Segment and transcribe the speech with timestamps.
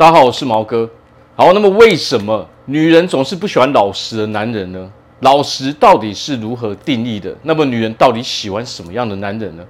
[0.00, 0.88] 大家好，我是毛哥。
[1.36, 4.90] 好，那么为什么女人总是不喜欢老实的男人呢？
[5.20, 7.36] 老实到底是如何定义的？
[7.42, 9.64] 那么女人到底喜欢什么样的男人呢？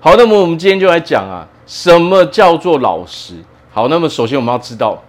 [0.00, 3.34] 好，那么我们今天就来讲啊，什么叫做老实？
[3.70, 5.00] 好，那么首先我们要知道，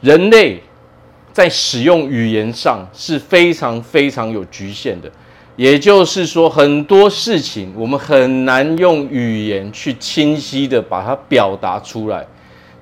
[0.00, 0.62] 人类
[1.32, 5.10] 在使用语言上是非常非常有局限的。
[5.56, 12.24] 也就是说，很多事情我们很难用语言去清晰的把它表达出来。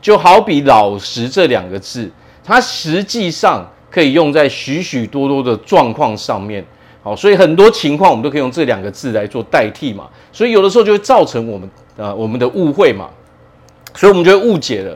[0.04, 2.10] 就好比“老实”这两个字，
[2.44, 6.62] 它实际上可以用在许许多多的状况上面。
[7.02, 10.06] 好，所以很多情况我们都可以用这两个字来做代替嘛。
[10.30, 13.08] 所以有的时候就会造成我们呃我们的误会嘛。
[13.94, 14.94] 所以我们就会误解了，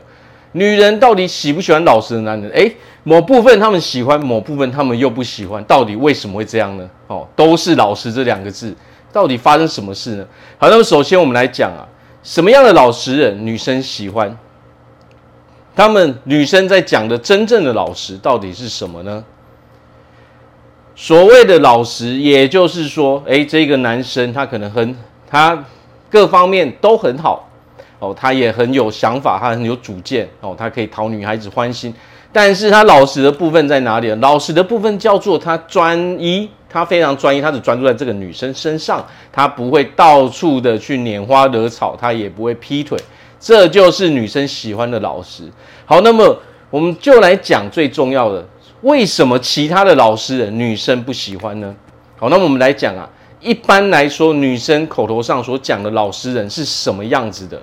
[0.51, 2.51] 女人到底喜不喜欢老实的男人？
[2.51, 6.87] 诶某部分他们喜欢，某部分他们又不喜欢，到底为什么会这样呢？
[7.07, 8.75] 哦，都是老实这两个字，
[9.11, 10.27] 到底发生什么事呢？
[10.59, 11.81] 好，那么首先我们来讲啊，
[12.21, 14.37] 什么样的老实人女生喜欢？
[15.75, 19.23] 他们女生在讲的真正的老实到底是什么呢？
[20.95, 24.95] 所谓的老实，也就是说，诶，这个男生他可能很，
[25.29, 25.63] 他
[26.09, 27.47] 各方面都很好，
[27.99, 31.93] 哦，他也很有想法，他很有主见，哦，他可以讨女孩子欢心。
[32.33, 34.09] 但是他老实的部分在哪里？
[34.15, 42.99] 老实的部分叫做他专一，他非常专一，他只专注在这个女生身上，他不会到处的去拈花惹草，他也不会劈腿，
[43.39, 45.43] 这就是女生喜欢的老师。
[45.85, 46.37] 好，那么
[46.69, 48.45] 我们就来讲最重要的，
[48.81, 51.75] 为什么其他的老实人女生不喜欢呢？
[52.17, 53.09] 好，那么我们来讲啊，
[53.39, 57.61] 一般来说，女生口头上所讲的老实人是什么样子的？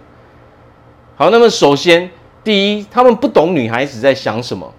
[1.17, 2.11] 好，那么首先。
[2.45, 4.73] 第一，他们不懂女孩子在想什么，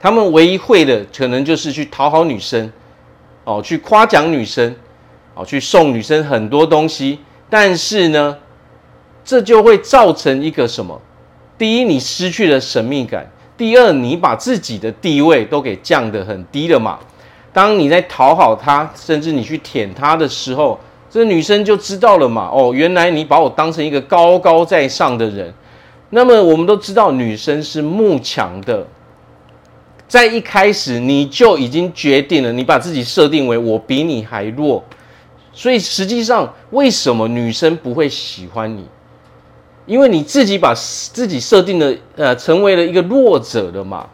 [0.00, 2.72] 他们唯一会的可能就是去讨好女生，
[3.44, 4.74] 哦，去夸奖女生，
[5.34, 7.18] 哦，去送女生很多东西。
[7.50, 8.38] 但是呢，
[9.24, 11.00] 这就会造成一个什么？
[11.56, 13.22] 第一，你失去了神秘感；
[13.56, 16.98] 第二，你把自己的地位都给降得很低了嘛。
[17.52, 20.80] 当你在讨好她，甚至你去舔她的时候，
[21.10, 22.50] 这女生就知道了嘛。
[22.52, 25.52] 哦，原来你把我当成一个高高在上的人。
[26.10, 28.86] 那么我们都知道，女生是慕强的，
[30.08, 34.82] 在一开始你就已经决定了，你把自己设定为我比你还弱，
[35.52, 38.84] 所以实际上为什么女生不会喜欢你？
[39.86, 44.06] 因为你自己把自己设定了，呃，成为了一个弱者了嘛。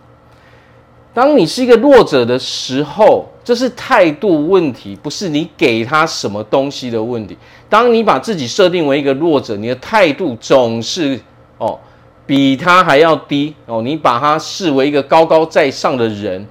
[1.14, 7.36] 当你是一个弱者的时候，这是态度问题，不是你给他什么东西的问题。
[7.68, 11.20] 当你把自己设定为一个弱者，你的态度总是
[11.58, 11.78] 哦。
[12.26, 16.46] 比他还要低哦，你把他视为一个高高在上的人，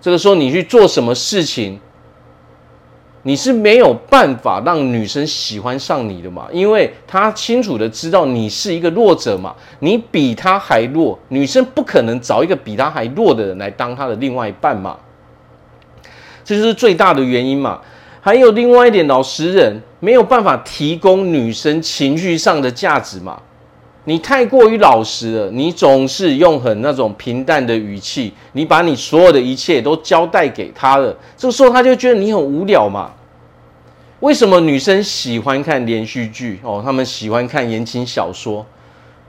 [0.00, 1.78] 这个时候你去做什么事情，
[3.24, 14.96] 你是没有办法让女生喜欢上你的嘛，因为她清楚的知道你是一个弱者嘛，你比她还弱，女生不可能找一个比她还弱的人来当她的另外一半嘛，
[16.44, 17.80] 这就是最大的原因嘛。
[18.20, 23.40] 还有另外一点，老实人没有办法提供女生情绪上的价值嘛。
[24.04, 33.12] 你太过于老实了，你总是用很那种平淡的语气，你把你所有的一切都交代给他了，这个时候他就觉得你很无聊嘛。
[34.18, 36.82] 为什么女生喜欢看连续剧哦？
[36.84, 38.66] 他们喜欢看言情小说，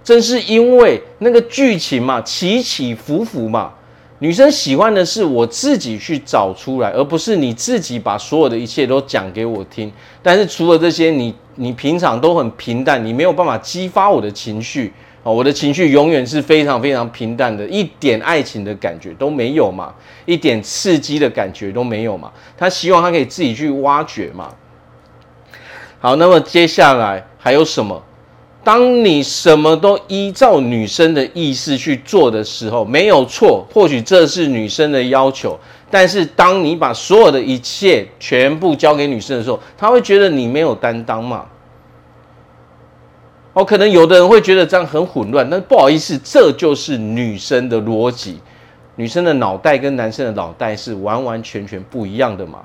[0.03, 3.73] 正是因为那个剧情嘛，起起伏伏嘛。
[4.19, 9.91] 女生喜欢的是我自己去找出来，而不是你自己把所有的一切都讲给我听。
[10.21, 14.93] 但是除了这些，你你平常都很平淡，你没有办法激发我的情绪
[15.23, 15.29] 啊！
[15.29, 19.93] 我的情绪永远是非常非常平淡的，一点爱情的感觉都没有嘛，
[20.25, 22.31] 一点刺激的感觉都没有嘛。
[22.57, 24.49] 他希望他可以自己去挖掘嘛。
[25.99, 28.01] 好，那么接下来还有什么？
[28.63, 35.59] 当你什么都依照女生的意思去做的时候，没有错，或许这是女生的要求。
[35.91, 41.45] 但是当你把所有的一切全部交给女生的时候，她会觉得你没有担当嘛？
[43.51, 45.47] 哦，可能有的人会觉得这样很混乱。
[45.49, 48.39] 那不好意思，这就是女生的逻辑。
[48.95, 52.59] 女生的脑袋跟男生的脑袋是完完全全不一样的嘛？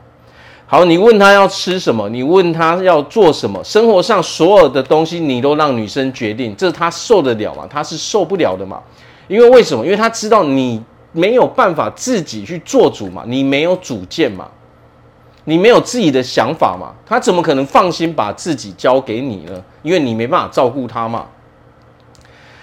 [0.71, 7.67] 好，你问他要吃什么，你问他要做什么，生活上所有的东西你都让女生决定，这他受得了吗？
[7.71, 8.83] 他是受不了的嘛。
[9.29, 9.83] 因为为什么？
[9.83, 10.83] 因为他知道你
[11.13, 14.47] 没有办法自己去做主嘛，你没有主见嘛，
[15.45, 19.65] 你没有自己的想法嘛，他怎么可能放心把自己交给你呢？
[19.83, 21.25] 因为你没办法照顾他嘛，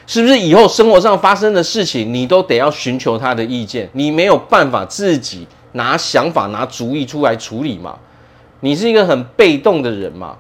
[0.06, 0.38] 是不是？
[0.38, 5.48] 以后生活上发生的事情，你都得要寻求他的意见，你没有办法自己。
[5.76, 7.98] 拿想法、拿主意出来处理嘛？
[8.62, 10.36] 你是一个很被动的人嘛？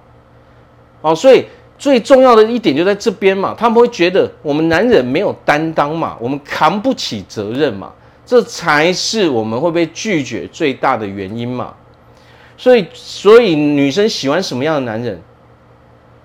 [1.02, 1.46] 哦，所以
[1.78, 7.92] 最重要的一点就在这边嘛，他们会觉得我们男人没有担当嘛，我们扛不起责任嘛，
[8.26, 11.74] 这才是我们会被拒绝最大的原因嘛。
[12.58, 15.22] 所以，所以女生喜欢什么样的男人？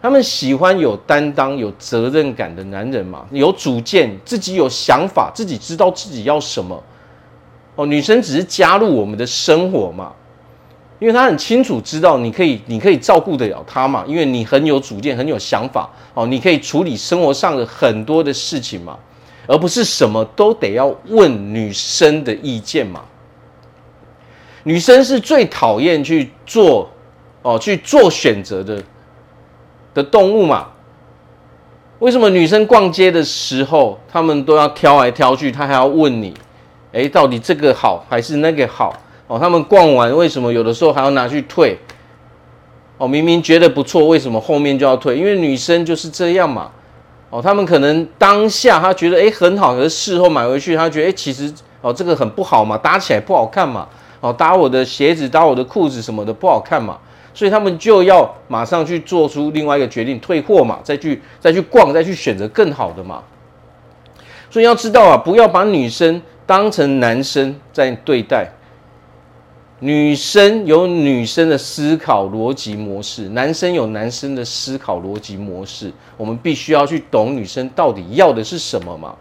[0.00, 6.82] 他们喜欢有担当、有责任感的男人嘛，有主见，自己有想法，自己知道自己要什么。
[7.80, 10.12] 哦，女生只是加入我们的生活嘛。
[10.98, 18.98] 因为她很清楚知道你可以，你可以照顾得了她嘛，因为你很有主见，很有想法哦，你可以处理生活上的很多的事情嘛，
[19.46, 23.00] 而不是什么都得要问女生的意见嘛。
[24.64, 26.90] 女生是最讨厌去做
[27.40, 28.82] 哦，去做选择的
[29.94, 30.66] 的动物嘛。
[32.00, 36.34] 为什么女生逛街的时候，她们都要挑来挑去，她还要问你，
[36.92, 38.94] 诶，到底这个好还是那个好？
[39.26, 41.78] 哦，他们逛完为什么有的时候还要拿去退？
[42.98, 45.16] 哦，明明觉得不错，为什么后面就要退？
[45.16, 46.70] 因为女生就是这样嘛。
[47.30, 53.86] 哦，他们可能当下他觉得诶很好，可是事后买回去他觉得诶其实哦这个很不好嘛，搭起来不好看嘛。
[54.20, 56.98] 哦，搭我的鞋子，搭我的裤子什么的不好看嘛，
[57.32, 63.22] 所以他们就要马上去做出另外一个决定，退货嘛，再去再去逛，再去选择更好的嘛。
[64.50, 66.20] 所以要知道啊，不要把女生
[66.50, 68.50] 当成男生在对待。
[69.78, 75.92] 女生有女生的思考逻辑模式，男生有男生的思考逻辑模式。
[76.16, 79.14] 我们必须要去懂女生到底要的是什么嘛？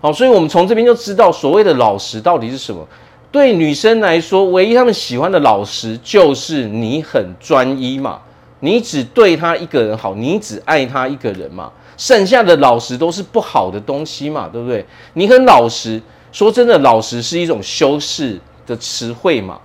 [0.00, 2.86] 好，所以我们从这边就知道所谓的老实到底是什么。
[3.32, 8.20] 对女生来说，唯一她们喜欢的老实就是你很专一嘛，
[8.60, 14.86] 你只对她一个人好，你只爱她一个人嘛，剩下的老实都是不好的东西嘛，对不对？
[15.14, 16.00] 你很老实，
[16.32, 19.60] 说真的，老实是一种修饰的词汇嘛。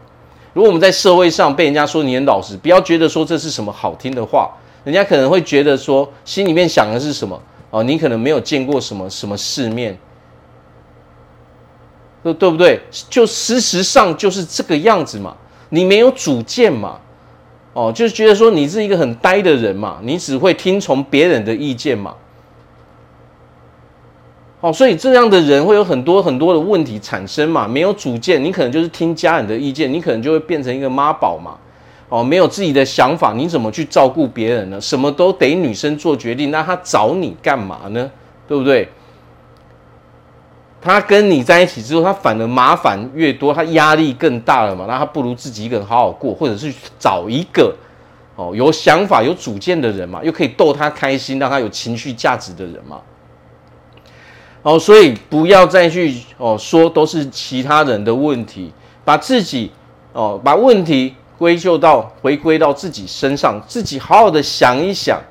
[0.53, 4.51] 如果我们在社会上被人家说你很老实，不要觉得说这是什么好听的话，
[4.83, 9.97] 人家可能会觉得说心里面想的是什么哦，你可能没有见过什么什么世面，
[12.23, 12.81] 对对不对？
[13.09, 15.35] 就事实上就是这个样子嘛，
[15.69, 16.99] 你没有主见嘛，
[17.73, 22.15] 哦，就是觉得说你是一个很呆的人嘛，你只会听从别人的意见嘛。
[24.59, 27.67] 好，所以这样的人会有很多很多的问题产生嘛？
[27.67, 31.55] 没有主见，你可能就是听家人的意见，你可能就会变成一个妈宝嘛。
[32.09, 34.81] 哦，没有自己的想法，你怎么去照顾别人呢？
[34.81, 38.09] 什么都得女生做决定，那他找你干嘛呢？
[38.47, 38.89] 对不对？
[40.81, 44.85] 他跟你在一起之后，他反而麻烦越多，他压力更大了嘛。
[44.87, 47.75] 那他不如自己一个人好好过，或者是找一个
[48.35, 52.99] 哦有想法、有主见的人嘛，又可以逗他开心，让他有情绪价值的人嘛。
[54.67, 58.69] 哦，所以不要再去哦说都是其他人的问题，
[59.05, 59.71] 把自己
[60.11, 65.21] 哦把问题归咎到回归到自己身上，自己好好的想一想，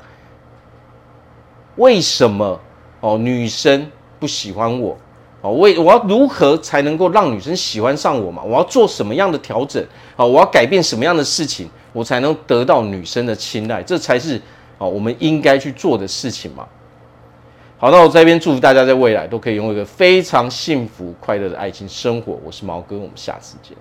[1.77, 2.59] 为什么
[3.01, 3.87] 哦女生
[4.19, 4.97] 不喜欢我？
[5.43, 8.43] 哦，为我要如何才能够让女生喜欢上我嘛？
[8.43, 9.85] 我要做什么样的调整？
[10.17, 13.83] 哦，我要改变什么样的事情，我才能得到女生的青睐？
[13.83, 14.41] 这才是
[14.79, 16.67] 哦我们应该去做的事情嘛。
[17.79, 22.39] 好，那我在这边祝福大家在未来都可以拥有一个非常幸福快乐的爱情生活。
[22.43, 23.77] 我是毛哥，我们下次见。